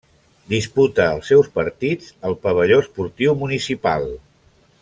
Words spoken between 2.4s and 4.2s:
Pavelló Esportiu Municipal.